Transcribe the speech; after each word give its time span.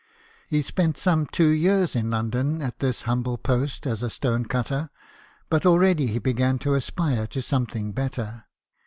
He 0.47 0.63
spent 0.63 0.97
some 0.97 1.27
two 1.27 1.49
years 1.49 1.95
in 1.95 2.09
London 2.09 2.59
at 2.59 2.79
this 2.79 3.03
humble 3.03 3.37
post 3.37 3.85
as 3.85 4.01
a 4.01 4.09
stone 4.09 4.45
cutter; 4.45 4.89
but 5.47 5.63
already 5.63 6.07
he 6.07 6.17
began 6.17 6.57
to 6.57 6.73
aspire 6.73 7.27
to 7.27 7.39
something 7.43 7.91
better. 7.91 8.45